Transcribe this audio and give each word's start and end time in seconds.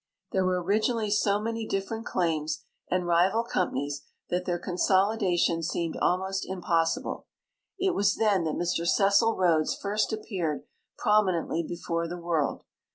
There 0.31 0.43
were 0.43 0.59
originally 0.63 1.11
so 1.11 1.39
many 1.39 1.67
different 1.67 2.07
claims 2.07 2.63
and 2.89 3.05
rival 3.05 3.43
com 3.43 3.69
j)anies 3.71 4.01
that 4.31 4.45
their 4.45 4.57
consolidation 4.57 5.61
seemed 5.61 5.95
almost 5.95 6.43
impossible. 6.43 7.27
It 7.77 7.93
was 7.93 8.15
then 8.15 8.43
that 8.45 8.55
Mr 8.55 8.87
Cecil 8.87 9.35
Rhodes 9.35 9.75
first 9.79 10.11
appeared 10.11 10.63
prominently 10.97 11.61
before 11.61 12.07
the 12.07 12.17
world. 12.17 12.63